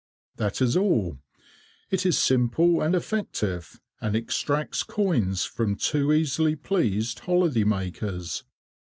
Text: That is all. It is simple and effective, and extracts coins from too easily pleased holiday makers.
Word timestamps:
That 0.37 0.63
is 0.63 0.75
all. 0.75 1.19
It 1.91 2.07
is 2.07 2.17
simple 2.17 2.81
and 2.81 2.95
effective, 2.95 3.79
and 3.99 4.15
extracts 4.15 4.81
coins 4.81 5.43
from 5.45 5.75
too 5.75 6.11
easily 6.11 6.55
pleased 6.55 7.19
holiday 7.19 7.65
makers. 7.65 8.43